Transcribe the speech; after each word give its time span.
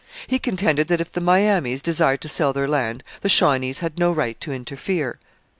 He 0.25 0.39
contended 0.39 0.87
that 0.87 0.99
if 0.99 1.11
the 1.11 1.21
Miamis 1.21 1.79
desired 1.83 2.21
to 2.21 2.27
sell 2.27 2.53
their 2.53 2.67
land, 2.67 3.03
the 3.21 3.29
Shawnees 3.29 3.81
had 3.81 3.99
no 3.99 4.11
right 4.11 4.39
to 4.41 4.51
interfere. 4.51 5.19